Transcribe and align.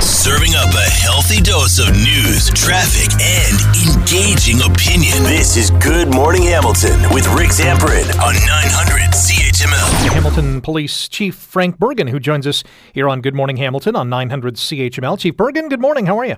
Serving 0.00 0.54
up 0.54 0.72
a 0.74 0.90
healthy 0.90 1.40
dose 1.40 1.80
of 1.80 1.90
news, 1.92 2.50
traffic, 2.50 3.10
and 3.20 3.58
engaging 3.82 4.62
opinion. 4.62 5.24
This 5.24 5.56
is 5.56 5.70
Good 5.82 6.14
Morning 6.14 6.42
Hamilton 6.42 7.00
with 7.12 7.26
Rick 7.34 7.50
Zamperin 7.50 8.06
on 8.22 8.34
900 8.34 9.10
CHML. 9.10 10.12
Hamilton 10.12 10.60
Police 10.60 11.08
Chief 11.08 11.34
Frank 11.34 11.80
Bergen, 11.80 12.06
who 12.06 12.20
joins 12.20 12.46
us 12.46 12.62
here 12.92 13.08
on 13.08 13.20
Good 13.20 13.34
Morning 13.34 13.56
Hamilton 13.56 13.96
on 13.96 14.08
900 14.08 14.54
CHML. 14.54 15.18
Chief 15.18 15.36
Bergen, 15.36 15.68
good 15.68 15.80
morning. 15.80 16.06
How 16.06 16.16
are 16.18 16.26
you? 16.26 16.36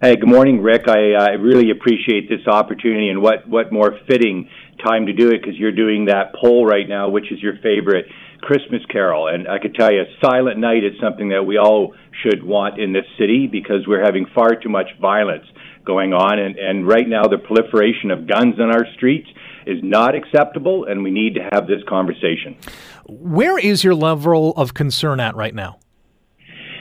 Hey, 0.00 0.16
good 0.16 0.28
morning, 0.28 0.62
Rick. 0.62 0.88
I, 0.88 1.12
uh, 1.12 1.22
I 1.24 1.30
really 1.32 1.70
appreciate 1.70 2.30
this 2.30 2.46
opportunity, 2.46 3.10
and 3.10 3.20
what, 3.20 3.46
what 3.46 3.70
more 3.70 3.98
fitting 4.08 4.48
time 4.82 5.06
to 5.06 5.12
do 5.12 5.28
it 5.30 5.42
because 5.42 5.58
you're 5.58 5.72
doing 5.72 6.06
that 6.06 6.34
poll 6.40 6.64
right 6.64 6.88
now, 6.88 7.10
which 7.10 7.30
is 7.32 7.42
your 7.42 7.58
favorite 7.62 8.06
Christmas 8.40 8.82
carol. 8.90 9.28
And 9.28 9.48
I 9.48 9.58
could 9.58 9.74
tell 9.74 9.92
you, 9.92 10.04
Silent 10.22 10.58
Night 10.58 10.84
is 10.84 10.92
something 11.00 11.30
that 11.30 11.44
we 11.44 11.58
all 11.58 11.94
should 12.22 12.42
want 12.42 12.80
in 12.80 12.92
this 12.92 13.04
city 13.18 13.46
because 13.46 13.86
we're 13.86 14.04
having 14.04 14.26
far 14.34 14.54
too 14.54 14.68
much 14.68 14.88
violence 15.00 15.44
going 15.84 16.12
on. 16.12 16.38
And, 16.38 16.58
and 16.58 16.86
right 16.86 17.08
now, 17.08 17.24
the 17.24 17.38
proliferation 17.38 18.10
of 18.10 18.26
guns 18.26 18.60
on 18.60 18.70
our 18.70 18.86
streets 18.94 19.28
is 19.66 19.78
not 19.82 20.14
acceptable, 20.14 20.84
and 20.84 21.02
we 21.02 21.10
need 21.10 21.34
to 21.34 21.48
have 21.52 21.66
this 21.66 21.82
conversation. 21.88 22.56
Where 23.06 23.58
is 23.58 23.84
your 23.84 23.94
level 23.94 24.52
of 24.56 24.74
concern 24.74 25.20
at 25.20 25.36
right 25.36 25.54
now? 25.54 25.78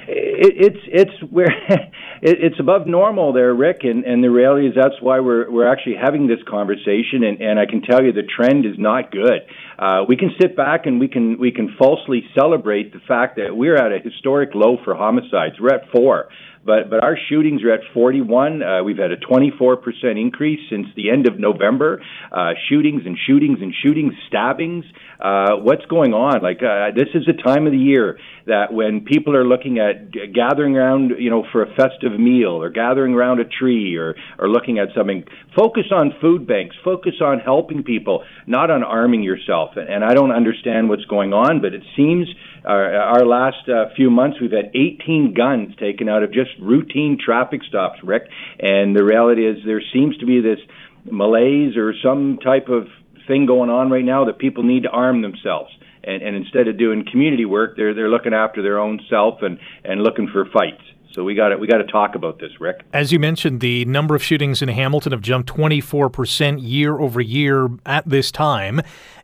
It, 0.07 0.73
it's 0.73 0.83
it's 0.87 1.31
where 1.31 1.47
it, 2.21 2.37
it's 2.41 2.59
above 2.59 2.87
normal 2.87 3.33
there, 3.33 3.53
Rick, 3.53 3.81
and, 3.83 4.05
and 4.05 4.23
the 4.23 4.29
reality 4.29 4.67
is 4.67 4.73
that's 4.75 5.01
why 5.01 5.19
we're 5.19 5.49
we're 5.49 5.67
actually 5.71 5.95
having 6.01 6.27
this 6.27 6.39
conversation, 6.47 7.23
and, 7.23 7.41
and 7.41 7.59
I 7.59 7.65
can 7.65 7.81
tell 7.81 8.03
you 8.03 8.11
the 8.11 8.23
trend 8.23 8.65
is 8.65 8.77
not 8.77 9.11
good. 9.11 9.41
Uh, 9.77 10.03
we 10.07 10.17
can 10.17 10.31
sit 10.39 10.55
back 10.55 10.85
and 10.85 10.99
we 10.99 11.07
can 11.07 11.39
we 11.39 11.51
can 11.51 11.75
falsely 11.77 12.23
celebrate 12.33 12.93
the 12.93 12.99
fact 13.07 13.37
that 13.37 13.55
we're 13.55 13.75
at 13.75 13.91
a 13.91 13.99
historic 13.99 14.55
low 14.55 14.77
for 14.83 14.95
homicides. 14.95 15.55
We're 15.59 15.75
at 15.75 15.91
four 15.91 16.29
but 16.67 16.89
but 16.89 17.01
our 17.01 17.17
shootings 17.29 17.63
are 17.63 17.71
at 17.71 17.79
41. 17.93 18.61
Uh, 18.61 18.83
we've 18.83 18.97
had 18.97 19.11
a 19.11 19.17
24 19.17 19.77
percent 19.77 20.19
increase 20.19 20.59
since 20.69 20.87
the 20.95 21.09
end 21.09 21.27
of 21.27 21.39
November. 21.39 22.03
Uh, 22.31 22.51
shootings 22.69 23.03
and 23.05 23.17
shootings 23.25 23.59
and 23.61 23.73
shootings, 23.81 24.13
stabbings. 24.27 24.83
Uh, 25.19 25.55
what's 25.63 25.85
going 25.85 26.13
on? 26.13 26.43
Like 26.43 26.61
uh, 26.61 26.91
this 26.93 27.07
is 27.15 27.27
a 27.27 27.41
time 27.41 27.65
of 27.65 27.71
the 27.71 27.79
year 27.79 28.19
that 28.45 28.73
when 28.73 29.01
people 29.01 29.35
are 29.35 29.45
looking 29.45 29.79
at 29.79 30.11
gathering 30.11 30.75
around, 30.75 31.13
you 31.17 31.29
know, 31.29 31.45
for 31.51 31.63
a 31.63 31.73
festive 31.75 32.19
meal 32.19 32.61
or 32.61 32.69
gathering 32.69 33.13
around 33.13 33.39
a 33.39 33.45
tree 33.45 33.95
or 33.95 34.15
or 34.37 34.49
looking 34.49 34.77
at 34.77 34.89
something. 34.95 35.23
Focus 35.57 35.85
on 35.91 36.13
food 36.21 36.45
banks. 36.45 36.75
Focus 36.83 37.15
on 37.21 37.39
helping 37.39 37.83
people, 37.83 38.23
not 38.45 38.69
on 38.69 38.83
arming 38.83 39.23
yourself. 39.23 39.71
And, 39.75 40.03
I 40.07 40.13
don't 40.13 40.31
understand 40.31 40.89
what's 40.89 41.05
going 41.05 41.33
on, 41.33 41.59
but 41.59 41.73
it 41.73 41.83
seems 41.95 42.27
our, 42.63 42.95
our 42.95 43.25
last 43.25 43.67
uh, 43.67 43.93
few 43.95 44.09
months 44.09 44.37
we've 44.39 44.51
had 44.51 44.71
18 44.75 45.33
guns 45.35 45.75
taken 45.79 46.07
out 46.07 46.23
of 46.23 46.31
just 46.31 46.56
routine 46.59 47.17
traffic 47.23 47.61
stops, 47.67 47.99
Rick. 48.03 48.29
And 48.59 48.95
the 48.95 49.03
reality 49.03 49.45
is 49.47 49.57
there 49.65 49.81
seems 49.93 50.17
to 50.17 50.25
be 50.25 50.41
this 50.41 50.59
malaise 51.05 51.77
or 51.77 51.93
some 52.03 52.39
type 52.43 52.67
of 52.69 52.87
thing 53.27 53.45
going 53.45 53.69
on 53.69 53.89
right 53.89 54.05
now 54.05 54.25
that 54.25 54.37
people 54.37 54.63
need 54.63 54.83
to 54.83 54.89
arm 54.89 55.21
themselves. 55.21 55.71
And, 56.03 56.21
and 56.23 56.35
instead 56.35 56.67
of 56.67 56.77
doing 56.77 57.05
community 57.11 57.45
work, 57.45 57.75
they're 57.75 57.93
they're 57.93 58.09
looking 58.09 58.33
after 58.33 58.61
their 58.61 58.79
own 58.79 58.99
self 59.09 59.41
and 59.41 59.59
and 59.83 60.01
looking 60.01 60.27
for 60.31 60.45
fights. 60.45 60.83
So 61.13 61.23
we 61.23 61.35
got 61.35 61.49
to 61.49 61.57
we 61.57 61.67
got 61.67 61.77
to 61.77 61.87
talk 61.87 62.15
about 62.15 62.39
this, 62.39 62.51
Rick. 62.59 62.81
As 62.93 63.11
you 63.11 63.19
mentioned, 63.19 63.59
the 63.59 63.85
number 63.85 64.15
of 64.15 64.23
shootings 64.23 64.61
in 64.61 64.69
Hamilton 64.69 65.11
have 65.11 65.21
jumped 65.21 65.49
24% 65.49 66.59
year 66.61 66.99
over 66.99 67.19
year 67.19 67.69
at 67.85 68.07
this 68.07 68.31
time. 68.31 68.81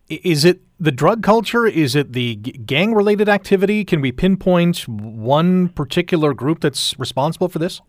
Is 0.10 0.44
it 0.44 0.62
the 0.84 0.92
drug 0.92 1.24
culture? 1.24 1.66
Is 1.66 1.96
it 1.96 2.12
the 2.12 2.36
gang 2.36 2.94
related 2.94 3.30
activity? 3.30 3.86
Can 3.86 4.02
we 4.02 4.12
pinpoint 4.12 4.86
one 4.86 5.70
particular 5.70 6.34
group 6.34 6.60
that's 6.60 6.94
responsible 7.00 7.48
for 7.48 7.58
this? 7.58 7.80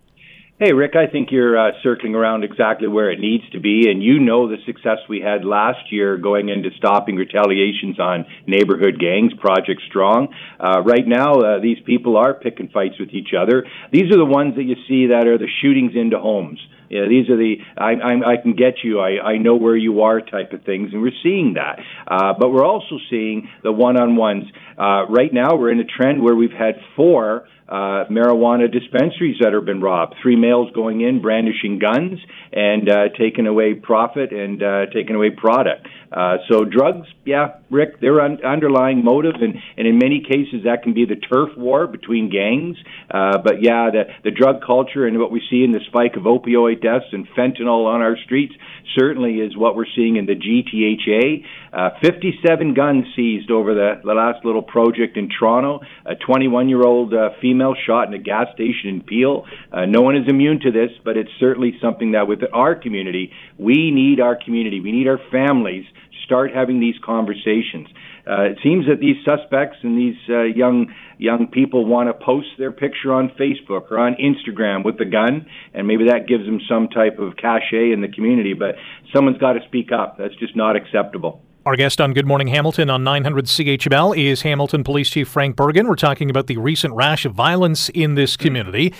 Hey, 0.56 0.72
Rick, 0.72 0.94
I 0.94 1.10
think 1.10 1.32
you're 1.32 1.58
uh, 1.58 1.72
circling 1.82 2.14
around 2.14 2.44
exactly 2.44 2.86
where 2.86 3.10
it 3.10 3.18
needs 3.18 3.42
to 3.50 3.58
be. 3.58 3.90
And 3.90 4.00
you 4.00 4.20
know 4.20 4.48
the 4.48 4.58
success 4.64 4.98
we 5.08 5.20
had 5.20 5.44
last 5.44 5.90
year 5.90 6.16
going 6.16 6.48
into 6.48 6.70
stopping 6.76 7.16
retaliations 7.16 7.98
on 7.98 8.24
neighborhood 8.46 9.00
gangs, 9.00 9.32
Project 9.34 9.82
Strong. 9.88 10.28
Uh, 10.60 10.80
right 10.82 11.08
now, 11.08 11.40
uh, 11.40 11.60
these 11.60 11.78
people 11.84 12.16
are 12.16 12.34
picking 12.34 12.68
fights 12.68 13.00
with 13.00 13.08
each 13.10 13.30
other. 13.36 13.66
These 13.90 14.12
are 14.12 14.16
the 14.16 14.24
ones 14.24 14.54
that 14.54 14.62
you 14.62 14.76
see 14.86 15.08
that 15.08 15.26
are 15.26 15.38
the 15.38 15.48
shootings 15.60 15.96
into 15.96 16.20
homes. 16.20 16.60
Yeah, 16.88 17.08
these 17.08 17.28
are 17.30 17.36
the 17.36 17.56
I, 17.76 17.94
I, 17.94 18.34
I 18.34 18.36
can 18.40 18.54
get 18.54 18.84
you. 18.84 19.00
I, 19.00 19.32
I 19.32 19.38
know 19.38 19.56
where 19.56 19.76
you 19.76 20.02
are 20.02 20.20
type 20.20 20.52
of 20.52 20.62
things, 20.62 20.90
and 20.92 21.02
we're 21.02 21.18
seeing 21.24 21.54
that. 21.54 21.80
Uh, 22.06 22.34
but 22.38 22.50
we're 22.50 22.64
also 22.64 22.98
seeing 23.10 23.48
the 23.64 23.72
one-on-ones. 23.72 24.44
Uh, 24.78 25.06
right 25.08 25.32
now, 25.34 25.56
we're 25.56 25.72
in 25.72 25.80
a 25.80 25.84
trend 25.84 26.22
where 26.22 26.36
we've 26.36 26.52
had 26.52 26.76
four 26.94 27.48
uh, 27.68 28.04
marijuana 28.10 28.70
dispensaries 28.70 29.36
that 29.40 29.52
have 29.52 29.64
been 29.64 29.80
robbed. 29.80 30.14
Three 30.22 30.36
males 30.44 30.70
going 30.74 31.00
in, 31.00 31.22
brandishing 31.22 31.78
guns, 31.78 32.18
and 32.52 32.88
uh, 32.88 33.08
taking 33.18 33.46
away 33.46 33.74
profit 33.74 34.32
and 34.32 34.62
uh, 34.62 34.86
taking 34.92 35.16
away 35.16 35.30
product. 35.30 35.86
Uh, 36.12 36.36
so 36.48 36.64
drugs, 36.64 37.08
yeah, 37.24 37.56
Rick, 37.70 38.00
they're 38.00 38.20
un- 38.20 38.44
underlying 38.44 39.04
motive, 39.04 39.34
and, 39.40 39.54
and 39.76 39.86
in 39.86 39.98
many 39.98 40.20
cases 40.20 40.62
that 40.64 40.82
can 40.84 40.94
be 40.94 41.04
the 41.06 41.16
turf 41.16 41.50
war 41.56 41.88
between 41.88 42.30
gangs. 42.30 42.76
Uh, 43.10 43.38
but 43.38 43.62
yeah, 43.62 43.90
the, 43.90 44.04
the 44.22 44.30
drug 44.30 44.62
culture 44.64 45.06
and 45.06 45.18
what 45.18 45.32
we 45.32 45.42
see 45.50 45.64
in 45.64 45.72
the 45.72 45.80
spike 45.88 46.16
of 46.16 46.22
opioid 46.22 46.80
deaths 46.82 47.06
and 47.12 47.26
fentanyl 47.36 47.86
on 47.86 48.00
our 48.00 48.16
streets 48.24 48.54
certainly 48.96 49.40
is 49.40 49.56
what 49.56 49.74
we're 49.74 49.90
seeing 49.96 50.16
in 50.16 50.26
the 50.26 50.36
GTHA. 50.36 51.44
Uh, 51.72 51.90
57 52.00 52.74
guns 52.74 53.06
seized 53.16 53.50
over 53.50 53.74
the, 53.74 54.00
the 54.04 54.14
last 54.14 54.44
little 54.44 54.62
project 54.62 55.16
in 55.16 55.28
Toronto. 55.28 55.80
A 56.06 56.14
21 56.14 56.68
year 56.68 56.82
old 56.82 57.12
uh, 57.12 57.30
female 57.40 57.74
shot 57.86 58.06
in 58.06 58.14
a 58.14 58.18
gas 58.18 58.46
station 58.54 58.88
in 58.90 59.00
Peel. 59.02 59.46
Uh, 59.72 59.86
no 59.86 60.02
one 60.02 60.16
is 60.16 60.28
immune 60.34 60.60
to 60.60 60.70
this, 60.70 60.90
but 61.04 61.16
it's 61.16 61.30
certainly 61.38 61.72
something 61.80 62.12
that 62.12 62.26
with 62.26 62.40
our 62.52 62.74
community, 62.74 63.32
we 63.58 63.90
need 63.90 64.20
our 64.20 64.36
community, 64.36 64.80
we 64.80 64.92
need 64.92 65.08
our 65.08 65.20
families 65.30 65.84
to 65.86 66.18
start 66.24 66.52
having 66.52 66.80
these 66.80 66.96
conversations. 67.04 67.88
Uh, 68.26 68.52
it 68.52 68.58
seems 68.62 68.86
that 68.86 69.00
these 69.00 69.16
suspects 69.24 69.76
and 69.82 69.98
these 69.98 70.16
uh, 70.30 70.42
young 70.42 70.92
young 71.18 71.46
people 71.46 71.84
want 71.84 72.08
to 72.08 72.24
post 72.24 72.48
their 72.58 72.72
picture 72.72 73.12
on 73.12 73.30
Facebook 73.38 73.90
or 73.90 73.98
on 73.98 74.16
Instagram 74.16 74.84
with 74.84 74.98
the 74.98 75.04
gun, 75.04 75.46
and 75.74 75.86
maybe 75.86 76.06
that 76.06 76.26
gives 76.26 76.44
them 76.44 76.58
some 76.68 76.88
type 76.88 77.18
of 77.18 77.36
cachet 77.36 77.92
in 77.92 78.00
the 78.00 78.08
community. 78.08 78.54
But 78.54 78.76
someone's 79.14 79.38
got 79.38 79.52
to 79.52 79.60
speak 79.66 79.90
up. 79.92 80.16
That's 80.18 80.34
just 80.36 80.56
not 80.56 80.74
acceptable. 80.74 81.42
Our 81.66 81.76
guest 81.76 81.98
on 81.98 82.12
Good 82.12 82.26
Morning 82.26 82.48
Hamilton 82.48 82.90
on 82.90 83.04
900 83.04 83.46
CHML 83.46 84.14
is 84.18 84.42
Hamilton 84.42 84.84
Police 84.84 85.08
Chief 85.08 85.26
Frank 85.26 85.56
Bergen. 85.56 85.88
We're 85.88 85.96
talking 85.96 86.28
about 86.28 86.46
the 86.46 86.58
recent 86.58 86.92
rash 86.92 87.24
of 87.24 87.32
violence 87.32 87.88
in 87.88 88.16
this 88.16 88.36
hmm. 88.36 88.42
community. 88.42 88.94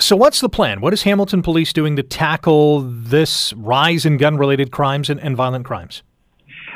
So, 0.00 0.16
what's 0.16 0.40
the 0.40 0.48
plan? 0.48 0.80
What 0.80 0.92
is 0.92 1.04
Hamilton 1.04 1.40
Police 1.40 1.72
doing 1.72 1.94
to 1.94 2.02
tackle 2.02 2.80
this 2.80 3.52
rise 3.52 4.04
in 4.04 4.16
gun 4.16 4.38
related 4.38 4.72
crimes 4.72 5.08
and, 5.08 5.20
and 5.20 5.36
violent 5.36 5.64
crimes? 5.64 6.02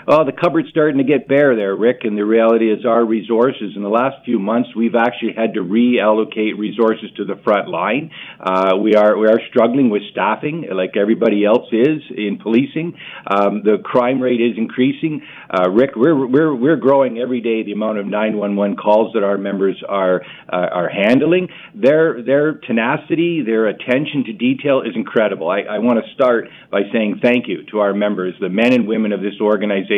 Oh, 0.07 0.25
the 0.25 0.33
cupboard's 0.33 0.69
starting 0.69 0.99
to 0.99 1.05
get 1.05 1.29
bare 1.29 1.57
there, 1.57 1.75
Rick. 1.75 2.01
And 2.03 2.17
the 2.17 2.25
reality 2.25 2.71
is, 2.71 2.85
our 2.85 3.05
resources 3.05 3.73
in 3.77 3.83
the 3.83 3.89
last 3.89 4.25
few 4.25 4.39
months, 4.39 4.71
we've 4.77 4.95
actually 4.95 5.33
had 5.37 5.55
to 5.55 5.61
reallocate 5.61 6.59
resources 6.59 7.11
to 7.17 7.25
the 7.25 7.37
front 7.45 7.69
line. 7.69 8.11
Uh, 8.41 8.77
we 8.77 8.95
are 8.95 9.17
we 9.17 9.27
are 9.27 9.41
struggling 9.49 9.91
with 9.91 10.03
staffing, 10.11 10.67
like 10.73 10.97
everybody 10.97 11.45
else 11.45 11.69
is 11.73 12.03
in 12.11 12.39
policing. 12.43 12.95
Um, 13.27 13.63
the 13.65 13.79
crime 13.83 14.21
rate 14.21 14.41
is 14.41 14.57
increasing. 14.57 15.23
Uh, 15.51 15.71
Rick, 15.71 15.97
we're 15.97 16.27
we're 16.27 16.55
we're 16.55 16.77
growing 16.77 17.19
every 17.19 17.41
day. 17.41 17.63
The 17.63 17.73
amount 17.73 17.99
of 17.99 18.07
911 18.07 18.77
calls 18.77 19.13
that 19.15 19.23
our 19.23 19.39
members 19.39 19.83
are 19.89 20.23
uh, 20.53 20.57
are 20.73 20.89
handling, 20.89 21.49
their 21.75 22.23
their 22.23 22.55
tenacity, 22.55 23.43
their 23.43 23.67
attention 23.67 24.25
to 24.27 24.33
detail 24.33 24.83
is 24.83 24.95
incredible. 24.95 25.49
I, 25.49 25.61
I 25.61 25.79
want 25.79 26.05
to 26.05 26.13
start 26.15 26.49
by 26.71 26.83
saying 26.93 27.21
thank 27.23 27.49
you 27.49 27.65
to 27.71 27.79
our 27.81 27.95
members, 27.95 28.35
the 28.41 28.49
men 28.49 28.73
and 28.73 28.87
women 28.87 29.13
of 29.13 29.21
this 29.21 29.41
organization 29.41 29.94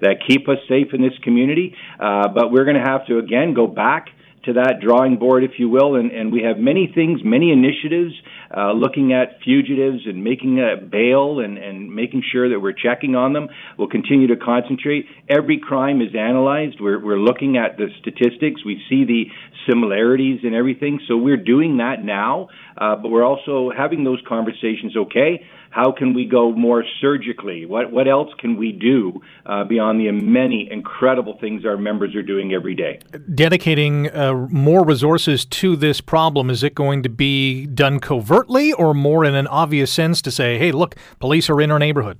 that 0.00 0.16
keep 0.26 0.48
us 0.48 0.58
safe 0.68 0.88
in 0.92 1.02
this 1.02 1.16
community. 1.22 1.74
Uh, 2.00 2.28
but 2.28 2.50
we're 2.50 2.64
going 2.64 2.82
to 2.82 2.90
have 2.90 3.06
to 3.06 3.18
again 3.18 3.54
go 3.54 3.66
back 3.66 4.08
to 4.46 4.52
that 4.54 4.78
drawing 4.80 5.18
board, 5.18 5.42
if 5.44 5.58
you 5.58 5.68
will, 5.68 5.96
and, 5.96 6.10
and 6.12 6.32
we 6.32 6.42
have 6.42 6.56
many 6.56 6.90
things, 6.94 7.20
many 7.24 7.50
initiatives 7.50 8.14
uh, 8.56 8.72
looking 8.72 9.12
at 9.12 9.40
fugitives 9.44 10.06
and 10.06 10.22
making 10.22 10.60
a 10.60 10.80
bail 10.80 11.40
and, 11.40 11.58
and 11.58 11.92
making 11.92 12.22
sure 12.32 12.48
that 12.48 12.60
we're 12.60 12.72
checking 12.72 13.16
on 13.16 13.32
them. 13.32 13.48
We'll 13.76 13.88
continue 13.88 14.28
to 14.28 14.36
concentrate. 14.36 15.06
Every 15.28 15.58
crime 15.58 16.00
is 16.00 16.14
analyzed. 16.16 16.76
We're, 16.80 17.04
we're 17.04 17.18
looking 17.18 17.56
at 17.56 17.76
the 17.76 17.88
statistics. 18.00 18.64
We 18.64 18.80
see 18.88 19.04
the 19.04 19.24
similarities 19.68 20.40
and 20.44 20.54
everything. 20.54 21.00
So 21.08 21.16
we're 21.16 21.36
doing 21.36 21.78
that 21.78 22.04
now, 22.04 22.48
uh, 22.78 22.94
but 22.96 23.08
we're 23.08 23.26
also 23.26 23.72
having 23.76 24.04
those 24.04 24.22
conversations. 24.28 24.96
Okay, 24.96 25.44
how 25.70 25.92
can 25.92 26.14
we 26.14 26.26
go 26.26 26.52
more 26.52 26.84
surgically? 27.00 27.66
What 27.66 27.92
what 27.92 28.08
else 28.08 28.30
can 28.38 28.56
we 28.56 28.72
do 28.72 29.20
uh, 29.44 29.64
beyond 29.64 30.00
the 30.00 30.10
many 30.10 30.68
incredible 30.70 31.38
things 31.40 31.64
our 31.64 31.76
members 31.76 32.14
are 32.14 32.22
doing 32.22 32.52
every 32.52 32.74
day? 32.74 33.00
Dedicating 33.34 34.10
uh, 34.14 34.34
more 34.50 34.84
resources 34.84 35.44
to 35.46 35.76
this 35.76 36.00
problem 36.00 36.50
is 36.50 36.62
it 36.62 36.74
going 36.74 37.02
to 37.02 37.08
be 37.08 37.66
done 37.66 38.00
covertly 38.00 38.72
or 38.72 38.94
more 38.94 39.24
in 39.24 39.34
an 39.34 39.46
obvious 39.46 39.92
sense 39.92 40.22
to 40.22 40.30
say, 40.30 40.58
hey, 40.58 40.72
look, 40.72 40.96
police 41.20 41.50
are 41.50 41.60
in 41.60 41.70
our 41.70 41.78
neighborhood? 41.78 42.18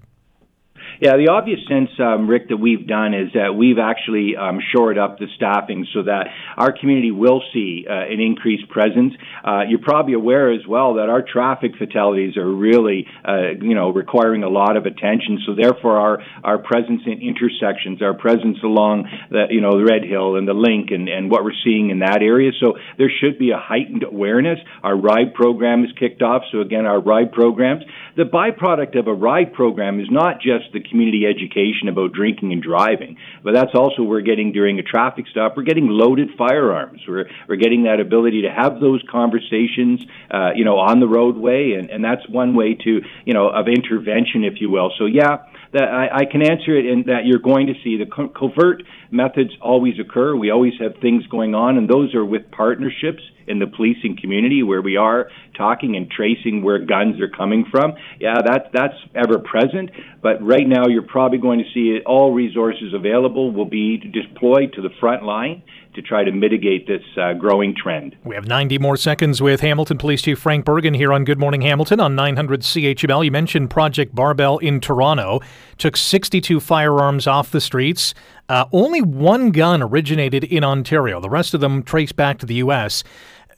Yeah, 0.98 1.16
the 1.16 1.28
obvious 1.28 1.60
sense, 1.68 1.90
um, 2.00 2.26
Rick, 2.26 2.48
that 2.48 2.56
we've 2.56 2.86
done 2.86 3.12
is 3.12 3.32
that 3.34 3.52
we've 3.54 3.78
actually 3.78 4.34
um, 4.34 4.60
shored 4.72 4.96
up 4.96 5.18
the 5.18 5.26
staffing 5.36 5.86
so 5.92 6.04
that 6.04 6.28
our 6.56 6.72
community 6.72 7.10
will 7.10 7.42
see 7.52 7.84
uh, 7.88 7.92
an 7.92 8.18
increased 8.20 8.70
presence. 8.70 9.12
Uh, 9.44 9.62
you're 9.68 9.82
probably 9.82 10.14
aware 10.14 10.50
as 10.50 10.66
well 10.66 10.94
that 10.94 11.10
our 11.10 11.20
traffic 11.20 11.72
fatalities 11.76 12.38
are 12.38 12.48
really, 12.48 13.06
uh, 13.28 13.52
you 13.60 13.74
know, 13.74 13.90
requiring 13.90 14.42
a 14.42 14.48
lot 14.48 14.78
of 14.78 14.86
attention. 14.86 15.38
So 15.44 15.54
therefore, 15.54 16.00
our 16.00 16.22
our 16.42 16.58
presence 16.58 17.02
in 17.04 17.20
intersections, 17.20 18.00
our 18.00 18.14
presence 18.14 18.56
along 18.64 19.08
the, 19.30 19.46
you 19.50 19.60
know, 19.60 19.76
the 19.76 19.84
Red 19.84 20.02
Hill 20.02 20.36
and 20.36 20.48
the 20.48 20.54
Linc, 20.54 20.90
and 20.92 21.08
and 21.08 21.30
what 21.30 21.44
we're 21.44 21.60
seeing 21.62 21.90
in 21.90 21.98
that 21.98 22.22
area. 22.22 22.52
So 22.58 22.78
there 22.96 23.12
should 23.20 23.38
be 23.38 23.50
a 23.50 23.58
heightened 23.58 24.02
awareness. 24.02 24.58
Our 24.82 24.96
ride 24.96 25.34
program 25.34 25.84
is 25.84 25.90
kicked 26.00 26.22
off. 26.22 26.42
So 26.52 26.60
again, 26.60 26.86
our 26.86 27.00
ride 27.00 27.32
programs. 27.32 27.84
The 28.16 28.24
byproduct 28.24 28.98
of 28.98 29.08
a 29.08 29.14
ride 29.14 29.52
program 29.52 30.00
is 30.00 30.06
not 30.10 30.40
just 30.40 30.72
the 30.72 30.80
community 30.88 31.24
education 31.26 31.88
about 31.88 32.12
drinking 32.12 32.52
and 32.52 32.62
driving, 32.62 33.16
but 33.42 33.54
that's 33.54 33.74
also 33.74 34.02
we're 34.02 34.20
getting 34.20 34.52
during 34.52 34.78
a 34.78 34.82
traffic 34.82 35.26
stop. 35.30 35.56
We're 35.56 35.64
getting 35.64 35.88
loaded 35.88 36.30
firearms. 36.36 37.00
We're 37.06 37.26
we're 37.48 37.56
getting 37.56 37.84
that 37.84 38.00
ability 38.00 38.42
to 38.42 38.50
have 38.50 38.80
those 38.80 39.02
conversations, 39.10 40.00
uh, 40.30 40.50
you 40.54 40.64
know, 40.64 40.78
on 40.78 41.00
the 41.00 41.08
roadway, 41.08 41.72
and 41.72 41.90
and 41.90 42.04
that's 42.04 42.28
one 42.28 42.54
way 42.54 42.74
to 42.74 43.00
you 43.24 43.34
know 43.34 43.48
of 43.48 43.66
intervention, 43.68 44.44
if 44.44 44.60
you 44.60 44.70
will. 44.70 44.92
So 44.98 45.06
yeah 45.06 45.38
that 45.72 45.88
I, 45.88 46.20
I 46.20 46.24
can 46.24 46.42
answer 46.42 46.76
it 46.76 46.86
in 46.86 47.04
that 47.06 47.26
you're 47.26 47.40
going 47.40 47.66
to 47.66 47.74
see 47.82 47.96
the 47.98 48.06
co- 48.06 48.28
covert 48.28 48.82
methods 49.10 49.50
always 49.60 49.94
occur. 49.98 50.34
We 50.36 50.50
always 50.50 50.74
have 50.80 50.94
things 51.00 51.26
going 51.26 51.54
on, 51.54 51.76
and 51.76 51.88
those 51.88 52.14
are 52.14 52.24
with 52.24 52.50
partnerships 52.50 53.22
in 53.46 53.58
the 53.58 53.66
policing 53.66 54.18
community 54.20 54.62
where 54.62 54.82
we 54.82 54.96
are 54.96 55.28
talking 55.56 55.96
and 55.96 56.10
tracing 56.10 56.62
where 56.62 56.78
guns 56.78 57.20
are 57.20 57.28
coming 57.28 57.64
from. 57.70 57.94
Yeah, 58.18 58.34
that 58.44 58.70
that's 58.72 58.96
ever 59.14 59.38
present. 59.38 59.90
But 60.22 60.42
right 60.42 60.66
now, 60.66 60.75
you're 60.86 61.02
probably 61.02 61.38
going 61.38 61.58
to 61.58 61.64
see 61.72 62.00
all 62.04 62.32
resources 62.32 62.92
available 62.92 63.50
will 63.50 63.64
be 63.64 63.96
deployed 63.96 64.72
to 64.74 64.82
the 64.82 64.90
front 65.00 65.22
line 65.24 65.62
to 65.94 66.02
try 66.02 66.22
to 66.22 66.30
mitigate 66.30 66.86
this 66.86 67.02
uh, 67.16 67.32
growing 67.32 67.74
trend. 67.74 68.16
We 68.24 68.34
have 68.34 68.46
90 68.46 68.78
more 68.78 68.96
seconds 68.96 69.40
with 69.40 69.60
Hamilton 69.60 69.96
Police 69.96 70.22
Chief 70.22 70.38
Frank 70.38 70.64
Bergen 70.64 70.92
here 70.92 71.12
on 71.12 71.24
Good 71.24 71.38
Morning 71.38 71.62
Hamilton 71.62 72.00
on 72.00 72.14
900 72.14 72.60
CHML. 72.60 73.24
You 73.24 73.30
mentioned 73.30 73.70
Project 73.70 74.14
Barbell 74.14 74.58
in 74.58 74.80
Toronto. 74.80 75.40
Took 75.78 75.96
62 75.96 76.60
firearms 76.60 77.26
off 77.26 77.50
the 77.50 77.60
streets. 77.60 78.12
Uh, 78.48 78.66
only 78.72 79.00
one 79.00 79.50
gun 79.50 79.82
originated 79.82 80.44
in 80.44 80.62
Ontario. 80.62 81.20
The 81.20 81.30
rest 81.30 81.54
of 81.54 81.60
them 81.60 81.82
traced 81.82 82.16
back 82.16 82.38
to 82.38 82.46
the 82.46 82.56
U.S. 82.56 83.02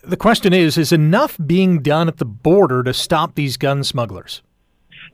The 0.03 0.17
question 0.17 0.53
is 0.53 0.79
Is 0.79 0.93
enough 0.93 1.37
being 1.45 1.83
done 1.83 2.07
at 2.07 2.19
the 2.19 2.25
border 2.25 2.83
to 2.85 2.95
stop 2.95 3.35
these 3.35 3.57
gun 3.57 3.83
smugglers? 3.83 4.43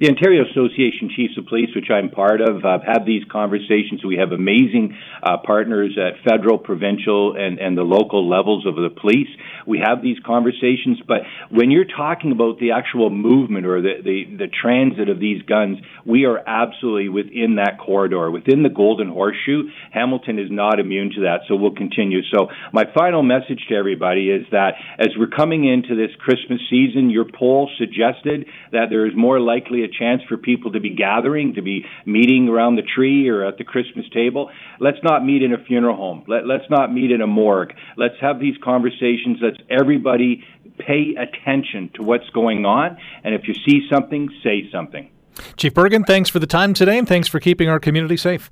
The 0.01 0.09
Ontario 0.09 0.43
Association 0.51 1.11
Chiefs 1.15 1.39
of 1.39 1.47
Police, 1.47 1.71
which 1.75 1.91
I'm 1.91 2.11
part 2.11 2.41
of, 2.41 2.65
uh, 2.65 2.79
have 2.87 3.07
these 3.07 3.23
conversations. 3.31 4.05
We 4.05 4.17
have 4.17 4.33
amazing 4.33 4.97
uh, 5.23 5.39
partners 5.45 5.97
at 5.97 6.23
federal, 6.29 6.59
provincial, 6.59 7.37
and, 7.37 7.59
and 7.59 7.79
the 7.79 7.83
local 7.83 8.29
levels 8.29 8.67
of 8.67 8.75
the 8.75 8.91
police. 8.91 9.29
We 9.67 9.83
have 9.85 10.03
these 10.03 10.19
conversations, 10.27 11.01
but 11.07 11.19
when 11.51 11.71
you're 11.71 11.85
talking 11.85 12.33
about 12.33 12.59
the 12.59 12.73
actual 12.73 13.11
movement 13.11 13.67
or 13.67 13.81
the, 13.81 14.03
the, 14.03 14.37
the 14.37 14.49
transit 14.49 15.09
of 15.09 15.21
these 15.21 15.43
guns, 15.43 15.79
we 16.05 16.25
are 16.25 16.43
absolutely 16.47 17.09
within 17.09 17.57
that 17.57 17.79
corridor, 17.79 18.31
within 18.31 18.63
the 18.63 18.69
Golden 18.69 19.09
Horseshoe. 19.09 19.71
Hamilton 19.93 20.39
is 20.39 20.51
not 20.51 20.81
immune 20.81 21.13
to 21.17 21.23
that, 21.23 21.41
so 21.49 21.55
we'll 21.55 21.75
continue. 21.75 22.21
So 22.35 22.49
my 22.73 22.85
final 22.97 23.23
message 23.23 23.65
to 23.69 23.77
everybody 23.77 24.31
is 24.31 24.47
that 24.51 24.75
as 24.99 25.09
we're 25.17 25.29
coming 25.29 25.65
into 25.65 25.95
this 25.95 26.15
Christmas 26.19 26.61
season, 26.69 27.11
your 27.11 27.25
poll 27.25 27.71
suggested 27.79 28.47
that 28.73 28.87
there 28.91 29.07
is 29.07 29.13
more 29.17 29.41
likely 29.41 29.84
a 29.85 29.89
chance 29.89 30.23
for 30.29 30.37
people 30.37 30.73
to 30.73 30.81
be 30.81 30.91
gathering, 30.91 31.55
to 31.55 31.63
be 31.63 31.87
meeting 32.05 32.49
around 32.49 32.77
the 32.77 32.83
tree 32.83 33.29
or 33.29 33.45
at 33.45 33.59
the 33.59 33.65
Christmas 33.65 34.07
table. 34.13 34.51
Let's 34.81 34.99
not 35.03 35.25
meet 35.25 35.43
in 35.43 35.53
a 35.53 35.65
funeral 35.65 35.97
home. 35.97 36.25
Let, 36.27 36.47
let's 36.47 36.69
not 36.71 36.93
meet 36.93 37.13
in 37.13 37.21
a 37.21 37.27
morgue. 37.27 37.75
Let's 37.97 38.17
have 38.21 38.41
these 38.41 38.57
conversations. 38.63 39.39
Let's 39.41 39.59
everybody 39.71 40.45
pay 40.79 41.15
attention 41.17 41.91
to 41.95 42.03
what's 42.03 42.29
going 42.31 42.67
on. 42.67 42.97
And 43.23 43.35
if 43.35 43.47
you 43.47 43.55
see 43.55 43.87
something, 43.91 44.29
say 44.43 44.69
something. 44.73 45.11
Chief 45.57 45.75
Bergen, 45.75 46.05
thanks 46.05 46.31
for 46.31 46.39
the 46.39 46.47
time 46.47 46.75
today 46.75 46.99
and 46.99 47.07
thanks 47.07 47.29
for 47.29 47.41
keeping 47.41 47.69
our 47.69 47.81
community 47.81 48.17
safe. 48.17 48.51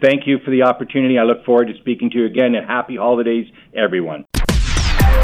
Thank 0.00 0.26
you 0.26 0.38
for 0.44 0.50
the 0.50 0.62
opportunity. 0.62 1.18
I 1.18 1.24
look 1.24 1.44
forward 1.44 1.68
to 1.68 1.74
speaking 1.78 2.10
to 2.10 2.18
you 2.18 2.26
again 2.26 2.54
and 2.54 2.66
happy 2.66 2.96
holidays, 2.96 3.46
everyone. 3.74 4.24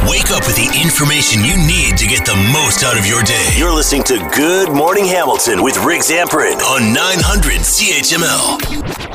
Wake 0.08 0.30
up 0.30 0.46
with 0.46 0.56
the 0.56 0.80
information 0.80 1.44
you 1.44 1.56
need 1.58 1.98
to 1.98 2.06
get 2.06 2.24
the 2.24 2.34
most 2.50 2.82
out 2.82 2.98
of 2.98 3.04
your 3.04 3.22
day. 3.22 3.52
You're 3.58 3.74
listening 3.74 4.04
to 4.04 4.16
Good 4.34 4.72
Morning 4.72 5.04
Hamilton 5.04 5.62
with 5.62 5.76
Rick 5.84 6.00
Zamperin 6.00 6.60
on 6.62 6.94
900 6.94 7.60
CHML. 7.60 9.07